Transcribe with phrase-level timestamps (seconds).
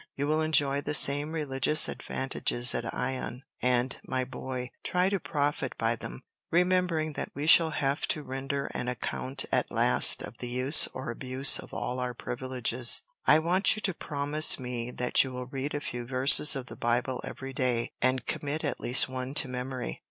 [0.15, 5.77] "You will enjoy the same religious advantages at Ion, and, my boy, try to profit
[5.77, 10.49] by them, remembering that we shall have to render an account at last of the
[10.49, 13.03] use or abuse of all our privileges.
[13.27, 16.75] I want you to promise me that you will read a few verses of the
[16.75, 19.99] Bible every day, and commit at least one to memory."